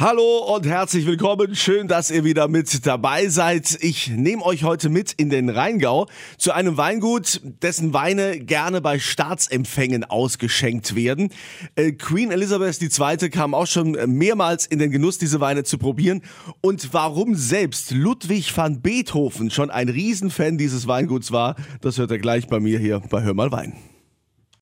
Hallo 0.00 0.54
und 0.54 0.64
herzlich 0.64 1.04
willkommen. 1.04 1.54
Schön, 1.54 1.86
dass 1.86 2.10
ihr 2.10 2.24
wieder 2.24 2.48
mit 2.48 2.86
dabei 2.86 3.28
seid. 3.28 3.76
Ich 3.82 4.08
nehme 4.08 4.42
euch 4.42 4.64
heute 4.64 4.88
mit 4.88 5.12
in 5.12 5.28
den 5.28 5.50
Rheingau 5.50 6.06
zu 6.38 6.52
einem 6.52 6.78
Weingut, 6.78 7.42
dessen 7.60 7.92
Weine 7.92 8.40
gerne 8.40 8.80
bei 8.80 8.98
Staatsempfängen 8.98 10.04
ausgeschenkt 10.04 10.94
werden. 10.94 11.28
Äh, 11.74 11.92
Queen 11.92 12.30
Elizabeth 12.30 12.80
II. 12.80 13.28
kam 13.28 13.52
auch 13.52 13.66
schon 13.66 13.90
mehrmals 14.06 14.64
in 14.64 14.78
den 14.78 14.90
Genuss, 14.90 15.18
diese 15.18 15.40
Weine 15.40 15.64
zu 15.64 15.76
probieren. 15.76 16.22
Und 16.62 16.94
warum 16.94 17.34
selbst 17.34 17.90
Ludwig 17.90 18.56
van 18.56 18.80
Beethoven 18.80 19.50
schon 19.50 19.68
ein 19.68 19.90
Riesenfan 19.90 20.56
dieses 20.56 20.86
Weinguts 20.86 21.30
war, 21.30 21.56
das 21.82 21.98
hört 21.98 22.10
er 22.10 22.18
gleich 22.18 22.46
bei 22.46 22.58
mir 22.58 22.78
hier 22.78 23.00
bei 23.10 23.20
Hör 23.20 23.34
mal 23.34 23.52
Wein. 23.52 23.74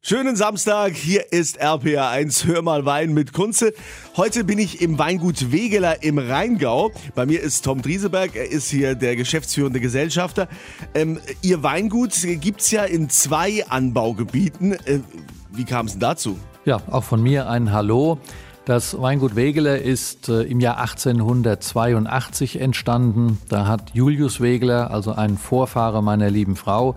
Schönen 0.00 0.36
Samstag, 0.36 0.94
hier 0.94 1.32
ist 1.32 1.60
RPA1 1.60 2.46
Hör 2.46 2.62
mal 2.62 2.86
Wein 2.86 3.12
mit 3.14 3.32
Kunze. 3.32 3.74
Heute 4.16 4.44
bin 4.44 4.56
ich 4.58 4.80
im 4.80 4.96
Weingut 4.96 5.50
Wegeler 5.50 6.04
im 6.04 6.18
Rheingau. 6.18 6.92
Bei 7.16 7.26
mir 7.26 7.42
ist 7.42 7.64
Tom 7.64 7.82
Drieseberg, 7.82 8.37
er 8.37 8.48
ist 8.48 8.70
hier 8.70 8.95
der 8.95 9.16
geschäftsführende 9.16 9.80
Gesellschafter. 9.80 10.48
Ähm, 10.95 11.18
ihr 11.42 11.64
Weingut 11.64 12.14
gibt 12.40 12.60
es 12.60 12.70
ja 12.70 12.84
in 12.84 13.10
zwei 13.10 13.66
Anbaugebieten. 13.68 14.73
Äh, 14.73 15.00
wie 15.50 15.64
kam 15.64 15.87
es 15.87 15.98
dazu? 15.98 16.38
Ja, 16.65 16.80
auch 16.88 17.04
von 17.04 17.20
mir 17.20 17.51
ein 17.51 17.73
Hallo. 17.73 18.20
Das 18.68 19.01
Weingut 19.01 19.34
Wegeler 19.34 19.80
ist 19.80 20.28
äh, 20.28 20.42
im 20.42 20.60
Jahr 20.60 20.78
1882 20.78 22.60
entstanden. 22.60 23.38
Da 23.48 23.66
hat 23.66 23.95
Julius 23.95 24.42
Wegeler, 24.42 24.90
also 24.90 25.12
ein 25.12 25.38
Vorfahre 25.38 26.02
meiner 26.02 26.28
lieben 26.28 26.54
Frau, 26.54 26.95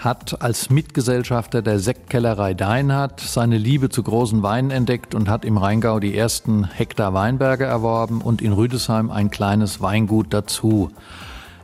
hat 0.00 0.40
als 0.40 0.70
Mitgesellschafter 0.70 1.60
der 1.60 1.78
Sektkellerei 1.78 2.54
Deinhardt 2.54 3.20
seine 3.20 3.58
Liebe 3.58 3.90
zu 3.90 4.02
großen 4.02 4.42
Weinen 4.42 4.70
entdeckt 4.70 5.14
und 5.14 5.28
hat 5.28 5.44
im 5.44 5.58
Rheingau 5.58 6.00
die 6.00 6.16
ersten 6.16 6.64
Hektar 6.64 7.12
Weinberge 7.12 7.64
erworben 7.64 8.22
und 8.22 8.40
in 8.40 8.52
Rüdesheim 8.52 9.10
ein 9.10 9.30
kleines 9.30 9.82
Weingut 9.82 10.32
dazu. 10.32 10.90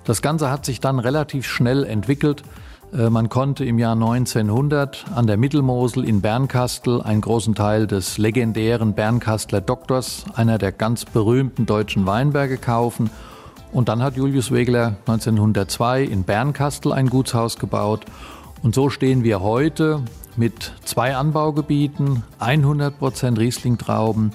Das 0.04 0.20
Ganze 0.20 0.50
hat 0.50 0.66
sich 0.66 0.80
dann 0.80 0.98
relativ 0.98 1.46
schnell 1.46 1.84
entwickelt. 1.84 2.42
Äh, 2.92 3.08
man 3.08 3.30
konnte 3.30 3.64
im 3.64 3.78
Jahr 3.78 3.94
1900 3.94 5.06
an 5.14 5.26
der 5.26 5.38
Mittelmosel 5.38 6.04
in 6.04 6.20
Bernkastel 6.20 7.00
einen 7.00 7.22
großen 7.22 7.54
Teil 7.54 7.86
des 7.86 8.18
legendären 8.18 8.92
Bernkastler 8.92 9.62
Doktors, 9.62 10.26
einer 10.34 10.58
der 10.58 10.72
ganz 10.72 11.06
berühmten 11.06 11.64
deutschen 11.64 12.04
Weinberge, 12.04 12.58
kaufen 12.58 13.08
und 13.76 13.90
dann 13.90 14.02
hat 14.02 14.16
Julius 14.16 14.52
Wegler 14.52 14.96
1902 15.04 16.04
in 16.04 16.24
Bernkastel 16.24 16.94
ein 16.94 17.10
Gutshaus 17.10 17.58
gebaut. 17.58 18.06
Und 18.62 18.74
so 18.74 18.88
stehen 18.88 19.22
wir 19.22 19.42
heute 19.42 20.00
mit 20.34 20.72
zwei 20.86 21.14
Anbaugebieten, 21.14 22.22
100% 22.40 23.38
Riesling-Trauben, 23.38 24.32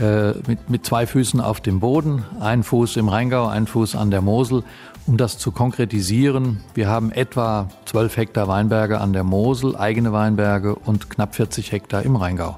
äh, 0.00 0.30
mit, 0.46 0.70
mit 0.70 0.86
zwei 0.86 1.06
Füßen 1.06 1.42
auf 1.42 1.60
dem 1.60 1.78
Boden, 1.78 2.24
ein 2.40 2.62
Fuß 2.62 2.96
im 2.96 3.10
Rheingau, 3.10 3.48
ein 3.48 3.66
Fuß 3.66 3.96
an 3.96 4.10
der 4.10 4.22
Mosel. 4.22 4.64
Um 5.06 5.18
das 5.18 5.36
zu 5.36 5.52
konkretisieren, 5.52 6.60
wir 6.72 6.88
haben 6.88 7.12
etwa 7.12 7.68
12 7.84 8.16
Hektar 8.16 8.48
Weinberge 8.48 8.98
an 8.98 9.12
der 9.12 9.24
Mosel, 9.24 9.76
eigene 9.76 10.14
Weinberge 10.14 10.74
und 10.74 11.10
knapp 11.10 11.34
40 11.34 11.70
Hektar 11.70 12.02
im 12.02 12.16
Rheingau. 12.16 12.56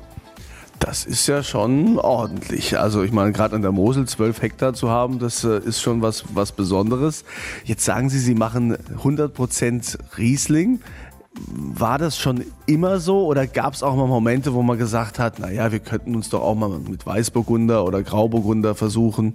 Das 0.79 1.05
ist 1.05 1.27
ja 1.27 1.43
schon 1.43 1.99
ordentlich. 1.99 2.79
Also 2.79 3.03
ich 3.03 3.13
meine, 3.13 3.33
gerade 3.33 3.57
an 3.57 3.63
der 3.63 3.73
Mosel 3.73 4.07
12 4.07 4.43
Hektar 4.43 4.75
zu 4.75 4.91
haben, 4.91 5.19
das 5.19 5.43
äh, 5.45 5.59
ist 5.59 5.81
schon 5.81 6.03
was, 6.03 6.25
was 6.35 6.53
Besonderes. 6.53 7.25
Jetzt 7.65 7.85
sagen 7.85 8.11
Sie, 8.11 8.19
Sie 8.19 8.35
machen 8.35 8.77
100% 9.03 9.99
Riesling. 10.19 10.81
War 11.39 11.99
das 11.99 12.19
schon 12.19 12.45
immer 12.67 12.99
so 12.99 13.27
oder 13.27 13.47
gab 13.47 13.75
es 13.75 13.83
auch 13.83 13.95
mal 13.95 14.07
Momente, 14.07 14.55
wo 14.55 14.63
man 14.63 14.79
gesagt 14.79 15.19
hat, 15.19 15.39
naja, 15.39 15.71
wir 15.71 15.81
könnten 15.81 16.15
uns 16.15 16.31
doch 16.31 16.43
auch 16.43 16.55
mal 16.55 16.71
mit 16.79 17.07
Weißburgunder 17.07 17.85
oder 17.85 18.03
Grauburgunder 18.03 18.75
versuchen? 18.75 19.35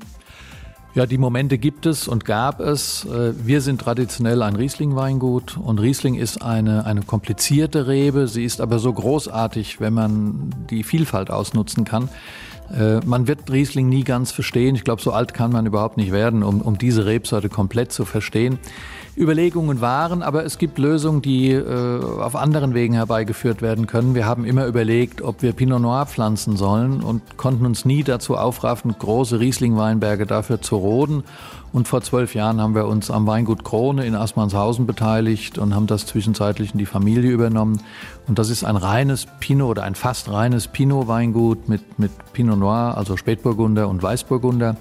Ja, 0.93 1.05
die 1.05 1.17
Momente 1.17 1.57
gibt 1.57 1.85
es 1.85 2.09
und 2.09 2.25
gab 2.25 2.59
es. 2.59 3.05
Äh, 3.05 3.33
wir 3.45 3.61
sind 3.61 3.79
traditionell 3.79 4.41
ein 4.41 4.57
Riesling-Weingut 4.57 5.55
und 5.55 5.79
Riesling 5.79 6.15
ist 6.15 6.41
eine, 6.41 6.85
eine 6.85 7.01
komplizierte 7.01 7.87
Rebe. 7.87 8.27
Sie 8.27 8.43
ist 8.43 8.59
aber 8.59 8.77
so 8.77 8.91
großartig, 8.91 9.79
wenn 9.79 9.93
man 9.93 10.53
die 10.69 10.83
Vielfalt 10.83 11.31
ausnutzen 11.31 11.85
kann. 11.85 12.09
Äh, 12.77 12.99
man 13.05 13.27
wird 13.29 13.49
Riesling 13.49 13.87
nie 13.87 14.03
ganz 14.03 14.33
verstehen. 14.33 14.75
Ich 14.75 14.83
glaube, 14.83 15.01
so 15.01 15.13
alt 15.13 15.33
kann 15.33 15.53
man 15.53 15.65
überhaupt 15.65 15.95
nicht 15.95 16.11
werden, 16.11 16.43
um, 16.43 16.59
um 16.59 16.77
diese 16.77 17.05
Rebsorte 17.05 17.47
komplett 17.47 17.93
zu 17.93 18.03
verstehen. 18.03 18.59
Überlegungen 19.17 19.81
waren, 19.81 20.23
aber 20.23 20.45
es 20.45 20.57
gibt 20.57 20.77
Lösungen, 20.77 21.21
die 21.21 21.51
äh, 21.51 22.01
auf 22.01 22.35
anderen 22.35 22.73
Wegen 22.73 22.93
herbeigeführt 22.93 23.61
werden 23.61 23.85
können. 23.85 24.15
Wir 24.15 24.25
haben 24.25 24.45
immer 24.45 24.65
überlegt, 24.65 25.21
ob 25.21 25.41
wir 25.41 25.51
Pinot 25.51 25.81
Noir 25.81 26.05
pflanzen 26.05 26.55
sollen 26.55 27.01
und 27.01 27.37
konnten 27.37 27.65
uns 27.65 27.83
nie 27.83 28.03
dazu 28.03 28.37
aufraffen, 28.37 28.95
große 28.97 29.39
Riesling-Weinberge 29.39 30.25
dafür 30.25 30.61
zu 30.61 30.77
roden. 30.77 31.23
Und 31.73 31.87
vor 31.87 32.01
zwölf 32.01 32.35
Jahren 32.35 32.61
haben 32.61 32.73
wir 32.73 32.85
uns 32.85 33.11
am 33.11 33.27
Weingut 33.27 33.63
Krone 33.63 34.05
in 34.05 34.15
Assmannshausen 34.15 34.85
beteiligt 34.85 35.57
und 35.57 35.75
haben 35.75 35.87
das 35.87 36.05
zwischenzeitlich 36.05 36.71
in 36.73 36.79
die 36.79 36.85
Familie 36.85 37.31
übernommen. 37.31 37.81
Und 38.27 38.39
das 38.39 38.49
ist 38.49 38.63
ein 38.63 38.75
reines 38.77 39.27
Pinot 39.39 39.71
oder 39.71 39.83
ein 39.83 39.95
fast 39.95 40.29
reines 40.31 40.67
Pinot-Weingut 40.67 41.67
mit, 41.67 41.99
mit 41.99 42.11
Pinot 42.31 42.59
Noir, 42.59 42.95
also 42.97 43.17
Spätburgunder 43.17 43.89
und 43.89 44.01
Weißburgunder. 44.01 44.77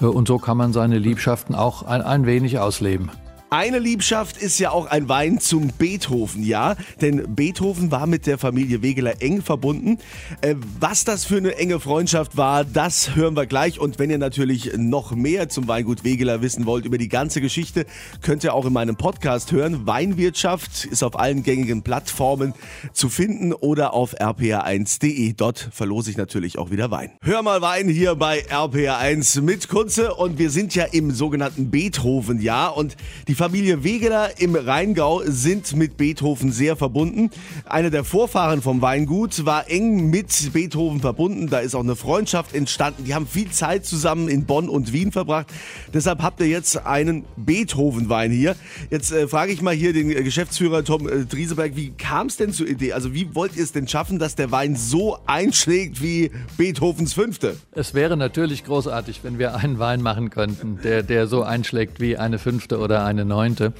Äh, 0.00 0.06
und 0.06 0.28
so 0.28 0.38
kann 0.38 0.58
man 0.58 0.74
seine 0.74 0.98
Liebschaften 0.98 1.54
auch 1.54 1.82
ein, 1.84 2.02
ein 2.02 2.26
wenig 2.26 2.58
ausleben. 2.58 3.10
Eine 3.52 3.80
Liebschaft 3.80 4.38
ist 4.38 4.58
ja 4.60 4.70
auch 4.70 4.86
ein 4.86 5.10
Wein 5.10 5.38
zum 5.38 5.68
Beethoven, 5.76 6.42
ja? 6.42 6.74
Denn 7.02 7.34
Beethoven 7.34 7.90
war 7.90 8.06
mit 8.06 8.26
der 8.26 8.38
Familie 8.38 8.80
Wegeler 8.80 9.20
eng 9.20 9.42
verbunden. 9.42 9.98
Äh, 10.40 10.54
was 10.80 11.04
das 11.04 11.26
für 11.26 11.36
eine 11.36 11.56
enge 11.56 11.78
Freundschaft 11.78 12.38
war, 12.38 12.64
das 12.64 13.14
hören 13.14 13.36
wir 13.36 13.44
gleich. 13.44 13.78
Und 13.78 13.98
wenn 13.98 14.08
ihr 14.08 14.16
natürlich 14.16 14.70
noch 14.78 15.14
mehr 15.14 15.50
zum 15.50 15.68
Weingut 15.68 16.02
Wegeler 16.02 16.40
wissen 16.40 16.64
wollt, 16.64 16.86
über 16.86 16.96
die 16.96 17.10
ganze 17.10 17.42
Geschichte, 17.42 17.84
könnt 18.22 18.42
ihr 18.42 18.54
auch 18.54 18.64
in 18.64 18.72
meinem 18.72 18.96
Podcast 18.96 19.52
hören. 19.52 19.86
Weinwirtschaft 19.86 20.86
ist 20.86 21.02
auf 21.02 21.18
allen 21.18 21.42
gängigen 21.42 21.82
Plattformen 21.82 22.54
zu 22.94 23.10
finden 23.10 23.52
oder 23.52 23.92
auf 23.92 24.18
rpa1.de. 24.18 25.34
Dort 25.34 25.68
verlose 25.72 26.10
ich 26.10 26.16
natürlich 26.16 26.56
auch 26.56 26.70
wieder 26.70 26.90
Wein. 26.90 27.10
Hör 27.20 27.42
mal 27.42 27.60
Wein 27.60 27.86
hier 27.90 28.14
bei 28.14 28.46
RPA1 28.46 29.42
mit 29.42 29.68
Kunze 29.68 30.14
und 30.14 30.38
wir 30.38 30.48
sind 30.48 30.74
ja 30.74 30.84
im 30.84 31.10
sogenannten 31.10 31.70
Beethoven-Jahr 31.70 32.78
und 32.78 32.96
die 33.28 33.41
Familie 33.42 33.82
Wegeler 33.82 34.40
im 34.40 34.54
Rheingau 34.54 35.22
sind 35.24 35.74
mit 35.74 35.96
Beethoven 35.96 36.52
sehr 36.52 36.76
verbunden. 36.76 37.28
Einer 37.64 37.90
der 37.90 38.04
Vorfahren 38.04 38.62
vom 38.62 38.80
Weingut 38.82 39.44
war 39.44 39.68
eng 39.68 40.10
mit 40.10 40.52
Beethoven 40.52 41.00
verbunden. 41.00 41.48
Da 41.48 41.58
ist 41.58 41.74
auch 41.74 41.80
eine 41.80 41.96
Freundschaft 41.96 42.54
entstanden. 42.54 43.02
Die 43.04 43.16
haben 43.16 43.26
viel 43.26 43.50
Zeit 43.50 43.84
zusammen 43.84 44.28
in 44.28 44.44
Bonn 44.44 44.68
und 44.68 44.92
Wien 44.92 45.10
verbracht. 45.10 45.48
Deshalb 45.92 46.22
habt 46.22 46.38
ihr 46.38 46.46
jetzt 46.46 46.86
einen 46.86 47.24
Beethoven-Wein 47.34 48.30
hier. 48.30 48.54
Jetzt 48.90 49.10
äh, 49.10 49.26
frage 49.26 49.50
ich 49.50 49.60
mal 49.60 49.74
hier 49.74 49.92
den 49.92 50.10
Geschäftsführer 50.10 50.84
Tom 50.84 51.08
äh, 51.08 51.24
Drieseberg, 51.24 51.74
wie 51.74 51.90
kam 51.90 52.28
es 52.28 52.36
denn 52.36 52.52
zur 52.52 52.68
Idee? 52.68 52.92
Also 52.92 53.12
wie 53.12 53.34
wollt 53.34 53.56
ihr 53.56 53.64
es 53.64 53.72
denn 53.72 53.88
schaffen, 53.88 54.20
dass 54.20 54.36
der 54.36 54.52
Wein 54.52 54.76
so 54.76 55.18
einschlägt 55.26 56.00
wie 56.00 56.30
Beethovens 56.56 57.12
Fünfte? 57.12 57.56
Es 57.72 57.92
wäre 57.92 58.16
natürlich 58.16 58.62
großartig, 58.62 59.24
wenn 59.24 59.40
wir 59.40 59.56
einen 59.56 59.80
Wein 59.80 60.00
machen 60.00 60.30
könnten, 60.30 60.78
der, 60.84 61.02
der 61.02 61.26
so 61.26 61.42
einschlägt 61.42 61.98
wie 61.98 62.16
eine 62.16 62.38
Fünfte 62.38 62.78
oder 62.78 63.04
eine 63.04 63.31
Neunte. 63.32 63.72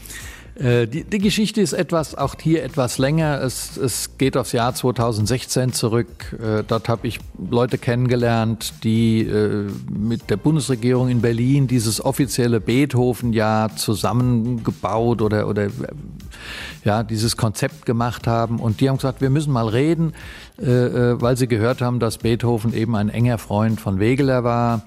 Äh, 0.55 0.87
die, 0.87 1.05
die, 1.05 1.19
Geschichte 1.19 1.63
ist 1.63 1.73
etwas, 1.73 2.15
auch 2.15 2.35
hier 2.41 2.63
etwas 2.63 2.99
länger. 2.99 3.41
Es, 3.41 3.77
es 3.77 4.19
geht 4.19 4.37
aufs 4.37 4.53
Jahr 4.53 4.75
2016 4.75 5.73
zurück. 5.73 6.37
Äh, 6.43 6.63
dort 6.67 6.89
habe 6.89 7.07
ich 7.07 7.21
Leute 7.51 7.79
kennengelernt, 7.79 8.75
die 8.85 9.23
äh, 9.23 9.71
mit 9.91 10.29
der 10.29 10.37
Bundesregierung 10.37 11.09
in 11.09 11.23
Berlin 11.23 11.69
dieses 11.69 12.05
offizielle 12.05 12.61
Beethoven-Jahr 12.61 13.77
zusammengebaut 13.77 15.23
oder, 15.23 15.49
oder 15.49 15.69
ja, 16.85 17.03
dieses 17.03 17.37
Konzept 17.37 17.87
gemacht 17.87 18.27
haben. 18.27 18.59
Und 18.61 18.81
die 18.81 18.91
haben 18.91 18.97
gesagt, 18.97 19.23
wir 19.23 19.31
müssen 19.31 19.53
mal 19.53 19.69
reden, 19.69 20.13
weil 20.57 21.37
sie 21.37 21.47
gehört 21.47 21.81
haben, 21.81 21.99
dass 22.01 22.19
Beethoven 22.19 22.75
eben 22.75 22.97
ein 22.97 23.09
enger 23.09 23.39
Freund 23.39 23.81
von 23.81 24.01
Wegeler 24.01 24.43
war 24.45 24.83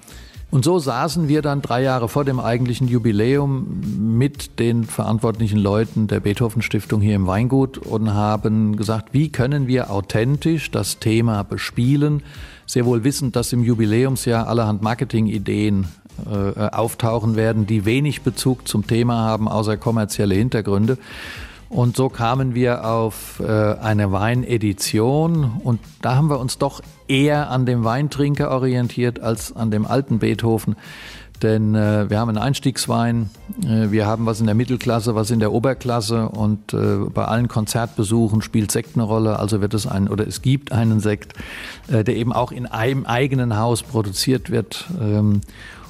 und 0.56 0.64
so 0.64 0.78
saßen 0.78 1.28
wir 1.28 1.42
dann 1.42 1.60
drei 1.60 1.82
Jahre 1.82 2.08
vor 2.08 2.24
dem 2.24 2.40
eigentlichen 2.40 2.88
Jubiläum 2.88 3.82
mit 4.16 4.58
den 4.58 4.84
verantwortlichen 4.84 5.58
Leuten 5.58 6.06
der 6.06 6.20
Beethoven 6.20 6.62
Stiftung 6.62 7.02
hier 7.02 7.14
im 7.14 7.26
Weingut 7.26 7.76
und 7.76 8.14
haben 8.14 8.74
gesagt, 8.74 9.12
wie 9.12 9.28
können 9.28 9.66
wir 9.66 9.90
authentisch 9.90 10.70
das 10.70 10.98
Thema 10.98 11.42
bespielen, 11.42 12.22
sehr 12.64 12.86
wohl 12.86 13.04
wissend, 13.04 13.36
dass 13.36 13.52
im 13.52 13.64
Jubiläumsjahr 13.64 14.48
allerhand 14.48 14.80
Marketingideen 14.80 15.88
äh, 16.24 16.58
auftauchen 16.70 17.36
werden, 17.36 17.66
die 17.66 17.84
wenig 17.84 18.22
Bezug 18.22 18.66
zum 18.66 18.86
Thema 18.86 19.18
haben, 19.18 19.48
außer 19.48 19.76
kommerzielle 19.76 20.36
Hintergründe. 20.36 20.96
Und 21.68 21.96
so 21.96 22.08
kamen 22.08 22.54
wir 22.54 22.84
auf 22.84 23.40
äh, 23.40 23.74
eine 23.74 24.12
Weinedition 24.12 25.60
und 25.64 25.80
da 26.00 26.14
haben 26.14 26.30
wir 26.30 26.38
uns 26.38 26.58
doch 26.58 26.80
eher 27.08 27.50
an 27.50 27.66
dem 27.66 27.82
Weintrinker 27.82 28.50
orientiert 28.50 29.20
als 29.20 29.54
an 29.54 29.70
dem 29.70 29.84
alten 29.84 30.20
Beethoven. 30.20 30.76
Denn 31.42 31.74
äh, 31.74 32.08
wir 32.08 32.20
haben 32.20 32.28
einen 32.28 32.38
Einstiegswein, 32.38 33.30
äh, 33.64 33.90
wir 33.90 34.06
haben 34.06 34.26
was 34.26 34.38
in 34.38 34.46
der 34.46 34.54
Mittelklasse, 34.54 35.16
was 35.16 35.32
in 35.32 35.40
der 35.40 35.52
Oberklasse 35.52 36.28
und 36.28 36.74
bei 37.12 37.24
allen 37.24 37.48
Konzertbesuchen 37.48 38.42
spielt 38.42 38.70
Sekt 38.70 38.94
eine 38.94 39.02
Rolle. 39.02 39.38
Also 39.40 39.60
wird 39.60 39.74
es 39.74 39.88
ein 39.88 40.08
oder 40.08 40.26
es 40.26 40.42
gibt 40.42 40.70
einen 40.70 41.00
Sekt, 41.00 41.34
der 41.88 42.08
eben 42.08 42.32
auch 42.32 42.52
in 42.52 42.66
einem 42.66 43.06
eigenen 43.06 43.56
Haus 43.58 43.82
produziert 43.82 44.50
wird. 44.50 44.86
Ähm, 45.00 45.40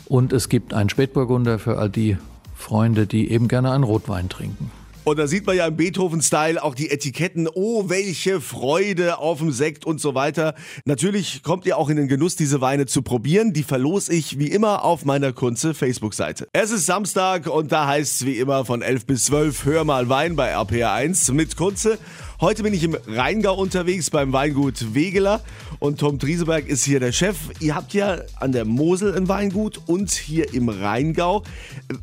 und 0.08 0.32
es 0.32 0.49
gibt 0.49 0.72
einen 0.72 0.88
Spätburgunder 0.88 1.58
für 1.58 1.79
all 1.79 1.90
die 1.90 2.17
Freunde, 2.55 3.06
die 3.06 3.31
eben 3.31 3.49
gerne 3.49 3.72
einen 3.72 3.84
Rotwein 3.84 4.29
trinken. 4.29 4.70
Und 5.08 5.20
da 5.20 5.29
sieht 5.29 5.47
man 5.47 5.55
ja 5.55 5.69
im 5.69 5.76
Beethoven-Style 5.76 6.61
auch 6.61 6.75
die 6.75 6.91
Etiketten. 6.91 7.49
Oh, 7.55 7.88
welche 7.88 8.41
Freude 8.41 9.19
auf 9.19 9.38
dem 9.38 9.53
Sekt 9.53 9.85
und 9.85 10.00
so 10.00 10.17
weiter. 10.17 10.56
Natürlich 10.85 11.44
kommt 11.44 11.64
ihr 11.64 11.79
auch 11.79 11.91
in 11.91 11.97
den 11.97 12.08
Genuss, 12.08 12.35
diese 12.35 12.61
Weine 12.61 12.87
zu 12.87 13.03
probieren. 13.03 13.53
Die 13.53 13.62
verlose 13.62 14.12
ich 14.12 14.41
wie 14.41 14.49
immer 14.49 14.82
auf 14.82 15.05
meiner 15.05 15.32
Kunze 15.32 15.75
Facebook-Seite. 15.75 16.49
Es 16.53 16.73
ist 16.73 16.87
Samstag 16.87 17.47
und 17.47 17.70
da 17.70 17.87
heißt 17.87 18.17
es 18.17 18.26
wie 18.26 18.37
immer 18.38 18.64
von 18.64 18.82
11 18.82 19.06
bis 19.06 19.26
12 19.26 19.64
Hör 19.64 19.85
mal 19.85 20.08
Wein 20.08 20.35
bei 20.35 20.56
RPR1 20.56 21.32
mit 21.32 21.56
Kunze. 21.56 21.99
Heute 22.38 22.62
bin 22.62 22.75
ich 22.75 22.85
im 22.85 22.94
Rheingau 23.06 23.55
unterwegs 23.55 24.11
beim 24.11 24.35
Weingut 24.35 24.94
Wegeler 24.94 25.41
und 25.79 26.00
Tom 26.00 26.19
Trieseberg 26.19 26.69
ist 26.69 26.85
hier 26.85 27.00
der 27.00 27.12
Chef. 27.12 27.37
Ihr 27.61 27.75
habt 27.75 27.94
ja 27.94 28.19
an 28.38 28.53
der 28.53 28.67
Mosel 28.67 29.17
ein 29.17 29.27
Weingut 29.27 29.81
und 29.87 30.11
hier 30.11 30.53
im 30.53 30.69
Rheingau. 30.69 31.44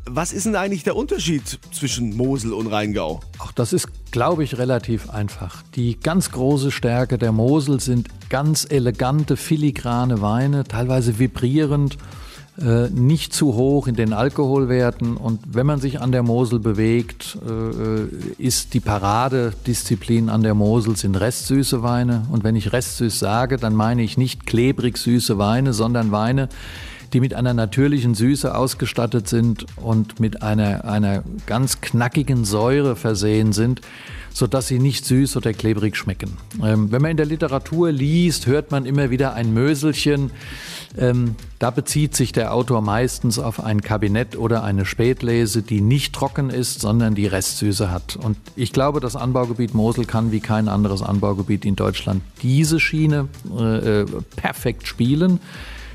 Was 0.06 0.32
ist 0.32 0.46
denn 0.46 0.56
eigentlich 0.56 0.82
der 0.82 0.96
Unterschied 0.96 1.60
zwischen 1.70 2.16
Mosel 2.16 2.52
und 2.52 2.66
Rheingau? 2.66 3.20
Auch 3.38 3.52
das 3.52 3.72
ist, 3.72 3.86
glaube 4.10 4.42
ich, 4.42 4.58
relativ 4.58 5.08
einfach. 5.08 5.62
Die 5.76 6.00
ganz 6.00 6.32
große 6.32 6.72
Stärke 6.72 7.16
der 7.16 7.30
Mosel 7.30 7.78
sind 7.78 8.08
ganz 8.28 8.66
elegante, 8.68 9.36
filigrane 9.36 10.20
Weine, 10.20 10.64
teilweise 10.64 11.20
vibrierend 11.20 11.96
nicht 12.56 13.32
zu 13.32 13.54
hoch 13.54 13.88
in 13.88 13.96
den 13.96 14.12
Alkoholwerten. 14.12 15.16
Und 15.16 15.40
wenn 15.54 15.66
man 15.66 15.80
sich 15.80 16.00
an 16.00 16.12
der 16.12 16.22
Mosel 16.22 16.60
bewegt, 16.60 17.36
äh, 17.44 18.42
ist 18.42 18.74
die 18.74 18.80
Paradedisziplin 18.80 20.28
an 20.28 20.42
der 20.42 20.54
Mosel 20.54 20.96
sind 20.96 21.16
restsüße 21.16 21.82
Weine. 21.82 22.26
Und 22.30 22.44
wenn 22.44 22.54
ich 22.54 22.72
restsüß 22.72 23.18
sage, 23.18 23.56
dann 23.56 23.74
meine 23.74 24.02
ich 24.02 24.16
nicht 24.16 24.46
klebrig 24.46 24.98
süße 24.98 25.36
Weine, 25.36 25.72
sondern 25.72 26.12
Weine, 26.12 26.48
die 27.14 27.20
mit 27.20 27.32
einer 27.32 27.54
natürlichen 27.54 28.14
Süße 28.14 28.54
ausgestattet 28.54 29.28
sind 29.28 29.66
und 29.76 30.18
mit 30.18 30.42
einer, 30.42 30.84
einer 30.84 31.22
ganz 31.46 31.80
knackigen 31.80 32.44
Säure 32.44 32.96
versehen 32.96 33.52
sind, 33.52 33.80
sodass 34.32 34.66
sie 34.66 34.80
nicht 34.80 35.04
süß 35.04 35.36
oder 35.36 35.52
klebrig 35.52 35.96
schmecken. 35.96 36.36
Ähm, 36.60 36.90
wenn 36.90 37.00
man 37.00 37.12
in 37.12 37.16
der 37.16 37.26
Literatur 37.26 37.92
liest, 37.92 38.46
hört 38.46 38.72
man 38.72 38.84
immer 38.84 39.10
wieder 39.10 39.34
ein 39.34 39.54
Möselchen. 39.54 40.32
Ähm, 40.98 41.36
da 41.60 41.70
bezieht 41.70 42.16
sich 42.16 42.32
der 42.32 42.52
Autor 42.52 42.82
meistens 42.82 43.38
auf 43.38 43.62
ein 43.62 43.80
Kabinett 43.80 44.36
oder 44.36 44.64
eine 44.64 44.84
Spätlese, 44.84 45.62
die 45.62 45.80
nicht 45.80 46.14
trocken 46.14 46.50
ist, 46.50 46.80
sondern 46.80 47.14
die 47.14 47.28
Restsüße 47.28 47.92
hat. 47.92 48.16
Und 48.16 48.36
ich 48.56 48.72
glaube, 48.72 48.98
das 48.98 49.14
Anbaugebiet 49.14 49.72
Mosel 49.72 50.04
kann 50.04 50.32
wie 50.32 50.40
kein 50.40 50.68
anderes 50.68 51.00
Anbaugebiet 51.00 51.64
in 51.64 51.76
Deutschland 51.76 52.22
diese 52.42 52.80
Schiene 52.80 53.28
äh, 53.56 54.00
äh 54.00 54.06
perfekt 54.34 54.88
spielen. 54.88 55.38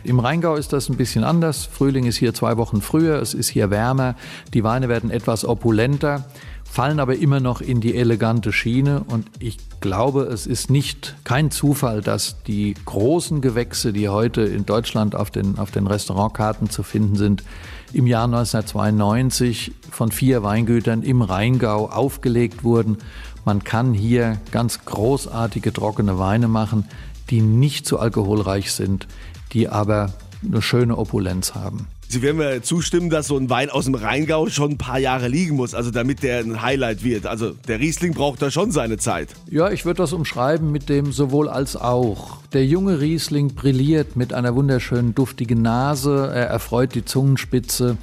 Im 0.03 0.19
Rheingau 0.19 0.55
ist 0.55 0.73
das 0.73 0.89
ein 0.89 0.97
bisschen 0.97 1.23
anders. 1.23 1.65
Frühling 1.65 2.05
ist 2.05 2.17
hier 2.17 2.33
zwei 2.33 2.57
Wochen 2.57 2.81
früher, 2.81 3.21
es 3.21 3.33
ist 3.33 3.49
hier 3.49 3.69
wärmer, 3.69 4.15
die 4.53 4.63
Weine 4.63 4.89
werden 4.89 5.11
etwas 5.11 5.45
opulenter, 5.45 6.25
fallen 6.63 6.99
aber 6.99 7.15
immer 7.15 7.39
noch 7.39 7.61
in 7.61 7.81
die 7.81 7.95
elegante 7.95 8.53
Schiene 8.53 9.03
und 9.07 9.27
ich 9.39 9.57
glaube, 9.81 10.23
es 10.23 10.45
ist 10.45 10.69
nicht 10.69 11.15
kein 11.23 11.51
Zufall, 11.51 12.01
dass 12.01 12.43
die 12.43 12.75
großen 12.85 13.41
Gewächse, 13.41 13.91
die 13.91 14.07
heute 14.09 14.41
in 14.41 14.65
Deutschland 14.65 15.15
auf 15.15 15.31
den, 15.31 15.57
auf 15.57 15.71
den 15.71 15.87
Restaurantkarten 15.87 16.69
zu 16.69 16.83
finden 16.83 17.15
sind, 17.15 17.43
im 17.91 18.05
Jahr 18.05 18.25
1992 18.25 19.73
von 19.89 20.11
vier 20.11 20.43
Weingütern 20.43 21.01
im 21.01 21.21
Rheingau 21.21 21.89
aufgelegt 21.89 22.63
wurden. 22.63 22.97
Man 23.45 23.63
kann 23.63 23.93
hier 23.93 24.39
ganz 24.51 24.85
großartige 24.85 25.73
trockene 25.73 26.19
Weine 26.19 26.47
machen, 26.47 26.85
die 27.29 27.41
nicht 27.41 27.85
zu 27.85 27.99
alkoholreich 27.99 28.71
sind, 28.71 29.07
die 29.53 29.67
aber 29.67 30.13
eine 30.43 30.61
schöne 30.61 30.97
Opulenz 30.97 31.53
haben. 31.55 31.87
Sie 32.11 32.23
werden 32.23 32.37
mir 32.37 32.63
zustimmen, 32.63 33.11
dass 33.11 33.27
so 33.27 33.37
ein 33.37 33.51
Wein 33.51 33.69
aus 33.69 33.85
dem 33.85 33.93
Rheingau 33.93 34.49
schon 34.49 34.71
ein 34.71 34.77
paar 34.79 34.97
Jahre 34.97 35.27
liegen 35.27 35.55
muss, 35.55 35.75
also 35.75 35.91
damit 35.91 36.23
der 36.23 36.39
ein 36.39 36.59
Highlight 36.63 37.03
wird. 37.03 37.27
Also 37.27 37.51
der 37.67 37.79
Riesling 37.79 38.15
braucht 38.15 38.41
da 38.41 38.49
schon 38.49 38.71
seine 38.71 38.97
Zeit. 38.97 39.29
Ja, 39.47 39.69
ich 39.69 39.85
würde 39.85 39.99
das 40.01 40.11
umschreiben 40.11 40.71
mit 40.71 40.89
dem 40.89 41.11
sowohl 41.11 41.47
als 41.47 41.75
auch. 41.75 42.37
Der 42.51 42.65
junge 42.65 42.99
Riesling 42.99 43.53
brilliert 43.53 44.15
mit 44.15 44.33
einer 44.33 44.55
wunderschönen 44.55 45.13
duftigen 45.13 45.61
Nase, 45.61 46.31
er 46.33 46.47
erfreut 46.47 46.95
die 46.95 47.05
Zungenspitze. 47.05 47.97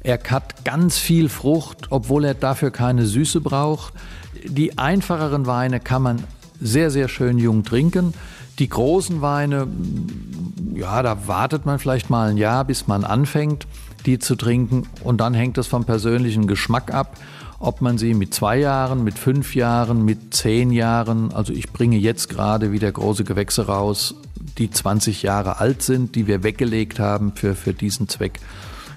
Er 0.00 0.20
hat 0.28 0.66
ganz 0.66 0.98
viel 0.98 1.30
Frucht, 1.30 1.86
obwohl 1.88 2.26
er 2.26 2.34
dafür 2.34 2.70
keine 2.70 3.06
Süße 3.06 3.40
braucht. 3.40 3.94
Die 4.44 4.76
einfacheren 4.76 5.46
Weine 5.46 5.80
kann 5.80 6.02
man 6.02 6.22
sehr, 6.60 6.90
sehr 6.90 7.08
schön 7.08 7.38
jung 7.38 7.64
trinken. 7.64 8.12
Die 8.58 8.68
großen 8.68 9.20
Weine, 9.20 9.68
ja, 10.74 11.02
da 11.02 11.26
wartet 11.26 11.66
man 11.66 11.78
vielleicht 11.78 12.08
mal 12.08 12.30
ein 12.30 12.36
Jahr, 12.36 12.64
bis 12.64 12.86
man 12.86 13.04
anfängt, 13.04 13.66
die 14.06 14.18
zu 14.18 14.34
trinken. 14.34 14.86
Und 15.04 15.20
dann 15.20 15.34
hängt 15.34 15.58
es 15.58 15.66
vom 15.66 15.84
persönlichen 15.84 16.46
Geschmack 16.46 16.92
ab, 16.94 17.18
ob 17.58 17.80
man 17.80 17.98
sie 17.98 18.14
mit 18.14 18.34
zwei 18.34 18.58
Jahren, 18.58 19.04
mit 19.04 19.18
fünf 19.18 19.54
Jahren, 19.54 20.04
mit 20.04 20.34
zehn 20.34 20.70
Jahren, 20.70 21.32
also 21.32 21.52
ich 21.52 21.72
bringe 21.72 21.96
jetzt 21.96 22.28
gerade 22.28 22.72
wieder 22.72 22.90
große 22.90 23.24
Gewächse 23.24 23.66
raus, 23.66 24.14
die 24.58 24.70
20 24.70 25.22
Jahre 25.22 25.58
alt 25.58 25.82
sind, 25.82 26.14
die 26.14 26.26
wir 26.26 26.42
weggelegt 26.42 26.98
haben 26.98 27.32
für, 27.34 27.54
für 27.54 27.74
diesen 27.74 28.08
Zweck. 28.08 28.40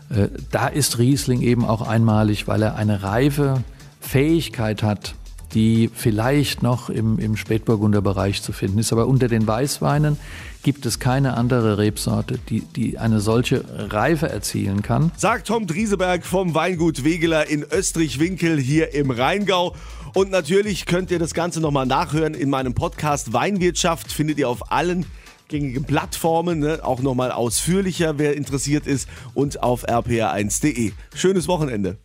Äh, 0.10 0.28
da 0.52 0.68
ist 0.68 1.00
Riesling 1.00 1.42
eben 1.42 1.66
auch 1.66 1.82
einmalig, 1.82 2.48
weil 2.48 2.62
er 2.62 2.76
eine 2.76 3.04
reife 3.04 3.64
Fähigkeit 4.00 4.84
hat, 4.84 5.16
die 5.54 5.90
vielleicht 5.94 6.64
noch 6.64 6.90
im, 6.90 7.20
im 7.20 7.36
Spätburgunder 7.36 8.02
Bereich 8.02 8.42
zu 8.42 8.52
finden 8.52 8.80
ist. 8.80 8.92
Aber 8.94 9.08
unter 9.08 9.28
den 9.28 9.48
Weißweinen 9.48 10.18
gibt 10.64 10.86
es 10.86 11.00
keine 11.00 11.36
andere 11.36 11.78
Rebsorte, 11.78 12.40
die, 12.50 12.62
die 12.62 12.98
eine 12.98 13.20
solche 13.20 13.64
Reife 13.92 14.30
erzielen 14.30 14.82
kann. 14.82 15.12
Sagt 15.18 15.48
Tom 15.48 15.68
Drieseberg 15.68 16.26
vom 16.26 16.54
Weingut 16.54 17.04
Wegeler 17.04 17.48
in 17.48 17.64
Österreich-Winkel 17.64 18.60
hier 18.60 18.94
im 18.94 19.12
Rheingau. 19.12 19.76
Und 20.14 20.32
natürlich 20.32 20.86
könnt 20.86 21.12
ihr 21.12 21.20
das 21.20 21.34
Ganze 21.34 21.62
nochmal 21.62 21.86
nachhören 21.86 22.34
in 22.34 22.50
meinem 22.50 22.74
Podcast 22.74 23.34
Weinwirtschaft. 23.34 24.12
Findet 24.12 24.40
ihr 24.40 24.50
auf 24.50 24.72
allen 24.72 25.06
gängigen 25.48 25.84
Plattformen, 25.84 26.60
ne? 26.60 26.80
auch 26.84 27.02
nochmal 27.02 27.32
ausführlicher, 27.32 28.18
wer 28.18 28.36
interessiert 28.36 28.88
ist, 28.88 29.10
und 29.34 29.62
auf 29.62 29.88
rpr1.de. 29.88 30.92
Schönes 31.16 31.48
Wochenende. 31.48 31.98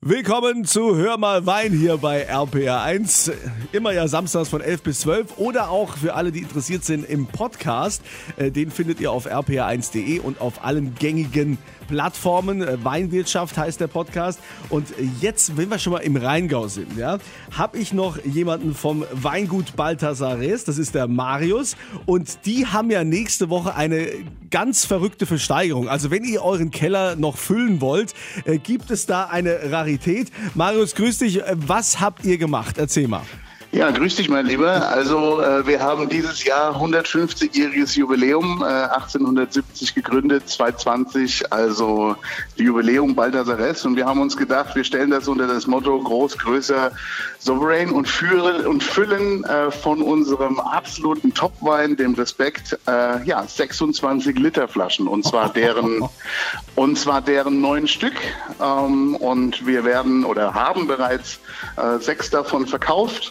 Willkommen 0.00 0.64
zu 0.64 0.94
Hör 0.94 1.18
mal 1.18 1.44
Wein 1.44 1.72
hier 1.72 1.96
bei 1.96 2.32
RPR1. 2.32 3.32
Immer 3.72 3.90
ja 3.90 4.06
samstags 4.06 4.48
von 4.48 4.60
11 4.60 4.82
bis 4.84 5.00
12 5.00 5.38
oder 5.38 5.70
auch 5.70 5.96
für 5.96 6.14
alle, 6.14 6.30
die 6.30 6.38
interessiert 6.38 6.84
sind 6.84 7.04
im 7.04 7.26
Podcast. 7.26 8.00
Äh, 8.36 8.52
den 8.52 8.70
findet 8.70 9.00
ihr 9.00 9.10
auf 9.10 9.26
rpr1.de 9.26 10.20
und 10.20 10.40
auf 10.40 10.64
allen 10.64 10.94
gängigen 10.94 11.58
Plattformen. 11.88 12.62
Äh, 12.62 12.84
Weinwirtschaft 12.84 13.58
heißt 13.58 13.80
der 13.80 13.88
Podcast. 13.88 14.38
Und 14.68 14.88
jetzt, 15.20 15.56
wenn 15.56 15.70
wir 15.70 15.78
schon 15.80 15.94
mal 15.94 15.98
im 16.00 16.16
Rheingau 16.16 16.68
sind, 16.68 16.96
ja, 16.96 17.18
habe 17.50 17.78
ich 17.78 17.92
noch 17.92 18.24
jemanden 18.24 18.74
vom 18.74 19.04
Weingut 19.10 19.74
Balthasares. 19.74 20.64
Das 20.64 20.78
ist 20.78 20.94
der 20.94 21.08
Marius. 21.08 21.76
Und 22.06 22.46
die 22.46 22.66
haben 22.66 22.90
ja 22.90 23.02
nächste 23.02 23.50
Woche 23.50 23.74
eine 23.74 24.06
ganz 24.50 24.84
verrückte 24.84 25.26
Versteigerung. 25.26 25.88
Also 25.88 26.10
wenn 26.10 26.24
ihr 26.24 26.42
euren 26.42 26.70
Keller 26.70 27.16
noch 27.16 27.36
füllen 27.36 27.80
wollt, 27.80 28.14
äh, 28.44 28.58
gibt 28.58 28.90
es 28.90 29.06
da 29.06 29.24
eine 29.24 29.72
Rarität. 29.72 30.30
Marius, 30.54 30.94
grüß 30.94 31.18
dich. 31.18 31.40
Äh, 31.40 31.56
was 31.56 32.00
habt 32.00 32.24
ihr 32.24 32.38
gemacht? 32.38 32.78
Erzähl 32.78 33.08
mal. 33.08 33.22
Ja, 33.70 33.90
grüß 33.90 34.16
dich, 34.16 34.30
mein 34.30 34.46
Lieber. 34.46 34.88
Also 34.88 35.42
äh, 35.42 35.66
wir 35.66 35.80
haben 35.80 36.08
dieses 36.08 36.42
Jahr 36.42 36.74
150-jähriges 36.80 37.98
Jubiläum, 37.98 38.62
äh, 38.62 38.64
1870 38.64 39.94
gegründet, 39.94 40.48
220, 40.48 41.52
also 41.52 42.16
die 42.56 42.62
Jubiläum 42.62 43.14
Baldasares. 43.14 43.84
Und 43.84 43.96
wir 43.96 44.06
haben 44.06 44.22
uns 44.22 44.38
gedacht, 44.38 44.74
wir 44.74 44.84
stellen 44.84 45.10
das 45.10 45.28
unter 45.28 45.46
das 45.46 45.66
Motto 45.66 46.00
groß, 46.00 46.38
größer, 46.38 46.92
souverän 47.40 47.90
und, 47.90 48.08
führen, 48.08 48.66
und 48.66 48.82
füllen 48.82 49.44
äh, 49.44 49.70
von 49.70 50.00
unserem 50.00 50.58
absoluten 50.60 51.34
Topwein, 51.34 51.94
dem 51.94 52.14
Respekt, 52.14 52.78
äh, 52.88 53.22
ja, 53.24 53.46
26 53.46 54.38
Liter 54.38 54.66
Flaschen. 54.66 55.06
Und 55.06 55.26
zwar 55.26 55.52
deren, 55.52 56.08
und 56.74 56.98
zwar 56.98 57.20
deren 57.20 57.60
neun 57.60 57.86
Stück. 57.86 58.16
Ähm, 58.62 59.14
und 59.16 59.66
wir 59.66 59.84
werden 59.84 60.24
oder 60.24 60.54
haben 60.54 60.86
bereits 60.86 61.38
äh, 61.76 61.98
sechs 61.98 62.30
davon 62.30 62.66
verkauft 62.66 63.30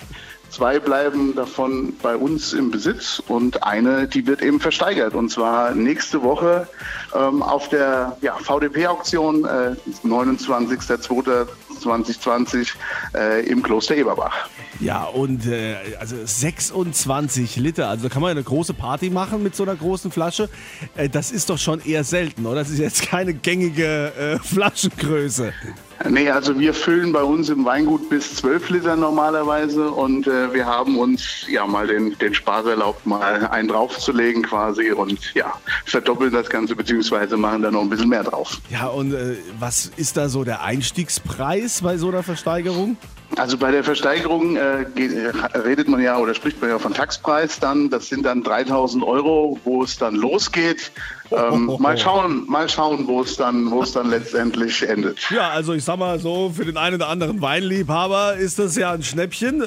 Zwei 0.58 0.80
bleiben 0.80 1.36
davon 1.36 1.94
bei 2.02 2.16
uns 2.16 2.52
im 2.52 2.72
Besitz 2.72 3.22
und 3.28 3.62
eine, 3.62 4.08
die 4.08 4.26
wird 4.26 4.42
eben 4.42 4.60
versteigert. 4.60 5.14
Und 5.14 5.30
zwar 5.30 5.76
nächste 5.76 6.24
Woche 6.24 6.68
ähm, 7.14 7.44
auf 7.44 7.70
der 7.70 8.18
ja, 8.22 8.36
VDP-Auktion, 8.38 9.46
äh, 9.46 9.76
29.02.2020 10.04 12.70
äh, 13.14 13.46
im 13.46 13.62
Kloster 13.62 13.96
Eberbach. 13.96 14.50
Ja, 14.80 15.04
und 15.04 15.46
äh, 15.46 15.76
also 16.00 16.16
26 16.26 17.58
Liter, 17.58 17.90
also 17.90 18.10
kann 18.10 18.24
man 18.24 18.32
eine 18.32 18.42
große 18.42 18.74
Party 18.74 19.12
machen 19.12 19.44
mit 19.44 19.56
so 19.56 19.62
einer 19.62 19.76
großen 19.76 20.10
Flasche. 20.10 20.50
Äh, 20.96 21.08
das 21.08 21.30
ist 21.30 21.52
doch 21.52 21.60
schon 21.60 21.86
eher 21.86 22.04
selten, 22.04 22.48
oder? 22.48 22.62
Das 22.62 22.72
ist 22.72 22.80
jetzt 22.80 23.04
keine 23.04 23.36
gängige 23.36 24.12
äh, 24.16 24.40
Flaschengröße. 24.40 25.54
Nee, 26.10 26.30
also 26.30 26.58
wir 26.60 26.74
füllen 26.74 27.12
bei 27.12 27.24
uns 27.24 27.50
im 27.50 27.66
Weingut 27.66 28.10
bis 28.10 28.36
12 28.36 28.70
Liter 28.70 28.96
normalerweise 28.96 29.90
und 29.90 30.28
äh, 30.28 30.54
wir 30.54 30.66
haben 30.66 30.98
uns 30.98 31.46
ja 31.50 31.66
mal 31.66 31.88
den, 31.88 32.18
den 32.20 32.34
Spaß 32.34 32.66
erlaubt, 32.66 33.06
mal 33.06 33.48
einen 33.48 33.68
draufzulegen 33.68 34.44
quasi 34.44 34.92
und 34.92 35.34
ja, 35.34 35.54
verdoppeln 35.86 36.32
das 36.32 36.50
Ganze 36.50 36.76
beziehungsweise 36.76 37.38
machen 37.38 37.62
da 37.62 37.72
noch 37.72 37.82
ein 37.82 37.90
bisschen 37.90 38.10
mehr 38.10 38.24
drauf. 38.24 38.60
Ja, 38.70 38.88
und 38.88 39.14
äh, 39.14 39.38
was 39.60 39.92
ist 39.98 40.18
da 40.18 40.30
so 40.30 40.44
der 40.44 40.64
Einstiegspreis 40.64 41.82
bei 41.82 41.98
so 41.98 42.10
einer 42.10 42.24
Versteigerung? 42.24 42.98
Also 43.38 43.58
bei 43.58 43.72
der 43.72 43.84
Versteigerung 43.84 44.56
äh, 44.56 44.86
redet 45.56 45.88
man 45.88 46.02
ja 46.02 46.18
oder 46.18 46.34
spricht 46.34 46.60
man 46.60 46.72
ja 46.72 46.80
von 46.80 46.94
Taxpreis 46.94 47.60
dann. 47.60 47.90
Das 47.90 48.10
sind 48.10 48.26
dann 48.26 48.42
3000 48.44 49.04
Euro, 49.04 49.60
wo 49.64 49.84
es 49.84 49.98
dann 49.98 50.16
losgeht. 50.16 50.92
Ähm, 51.32 51.72
mal 51.80 51.98
schauen, 51.98 52.46
mal 52.48 52.68
schauen, 52.68 53.08
wo 53.08 53.22
es 53.22 53.38
dann, 53.38 53.70
wo 53.70 53.84
es 53.84 53.92
dann 53.92 54.10
letztendlich 54.10 54.88
endet. 54.88 55.20
Ja, 55.30 55.50
also 55.50 55.74
ich 55.74 55.84
sag 55.84 56.00
mal 56.00 56.20
so, 56.20 56.52
für 56.56 56.66
den 56.66 56.78
einen 56.78 56.96
oder 56.96 57.10
anderen 57.10 57.42
Weinliebhaber 57.42 58.38
ist 58.38 58.58
das 58.58 58.76
ja 58.76 58.92
ein 58.92 59.04
Schnäppchen. 59.04 59.64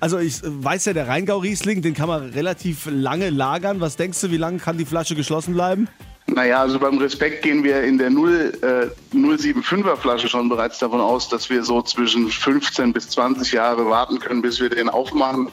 Also 0.00 0.18
ich 0.18 0.40
weiß 0.42 0.86
ja, 0.86 0.94
der 0.94 1.08
Rheingau-Riesling, 1.08 1.82
den 1.82 1.94
kann 1.94 2.08
man 2.08 2.30
relativ 2.30 2.88
lange 2.90 3.28
lagern. 3.28 3.80
Was 3.80 3.96
denkst 3.96 4.20
du, 4.22 4.30
wie 4.30 4.38
lange 4.38 4.58
kann 4.58 4.78
die 4.78 4.86
Flasche 4.86 5.14
geschlossen 5.14 5.52
bleiben? 5.52 5.88
Naja, 6.34 6.60
also 6.60 6.78
beim 6.78 6.98
Respekt 6.98 7.42
gehen 7.42 7.62
wir 7.62 7.82
in 7.82 7.98
der 7.98 8.10
0, 8.10 8.52
äh, 8.62 9.16
075er 9.16 9.96
Flasche 9.96 10.28
schon 10.28 10.48
bereits 10.48 10.78
davon 10.78 11.00
aus, 11.00 11.28
dass 11.28 11.50
wir 11.50 11.62
so 11.62 11.82
zwischen 11.82 12.30
15 12.30 12.92
bis 12.92 13.10
20 13.10 13.52
Jahre 13.52 13.86
warten 13.86 14.18
können, 14.18 14.40
bis 14.40 14.60
wir 14.60 14.70
den 14.70 14.88
aufmachen. 14.88 15.48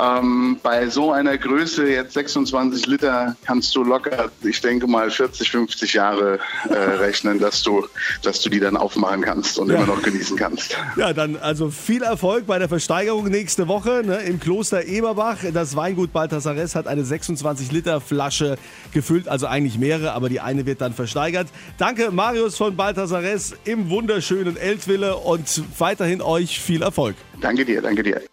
Ähm, 0.00 0.58
bei 0.62 0.88
so 0.88 1.10
einer 1.10 1.36
Größe, 1.36 1.88
jetzt 1.88 2.14
26 2.14 2.86
Liter, 2.86 3.36
kannst 3.44 3.74
du 3.74 3.82
locker, 3.82 4.30
ich 4.42 4.60
denke 4.60 4.86
mal 4.86 5.10
40, 5.10 5.50
50 5.50 5.94
Jahre 5.94 6.38
äh, 6.68 6.74
rechnen, 6.74 7.40
dass 7.40 7.62
du, 7.62 7.86
dass 8.22 8.40
du 8.40 8.50
die 8.50 8.60
dann 8.60 8.76
aufmachen 8.76 9.22
kannst 9.22 9.58
und 9.58 9.70
ja. 9.70 9.76
immer 9.76 9.86
noch 9.86 10.02
genießen 10.02 10.36
kannst. 10.36 10.76
Ja, 10.96 11.12
dann 11.12 11.36
also 11.36 11.70
viel 11.70 12.02
Erfolg 12.02 12.46
bei 12.46 12.58
der 12.58 12.68
Versteigerung 12.68 13.26
nächste 13.26 13.66
Woche 13.66 14.02
ne, 14.04 14.18
im 14.18 14.38
Kloster 14.38 14.84
Eberbach. 14.84 15.38
Das 15.52 15.74
Weingut 15.74 16.12
Balthasares 16.12 16.74
hat 16.76 16.86
eine 16.86 17.04
26 17.04 17.72
Liter 17.72 18.00
Flasche 18.00 18.56
gefüllt, 18.92 19.28
also 19.28 19.46
eigentlich 19.46 19.78
mehrere 19.78 20.19
aber 20.20 20.28
die 20.28 20.40
eine 20.40 20.66
wird 20.66 20.80
dann 20.80 20.92
versteigert. 20.92 21.48
Danke 21.78 22.10
Marius 22.10 22.56
von 22.56 22.76
Balthasares 22.76 23.54
im 23.64 23.88
wunderschönen 23.88 24.56
Eltville 24.56 25.16
und 25.16 25.62
weiterhin 25.78 26.20
euch 26.20 26.60
viel 26.60 26.82
Erfolg. 26.82 27.16
Danke 27.40 27.64
dir, 27.64 27.80
danke 27.80 28.02
dir. 28.02 28.29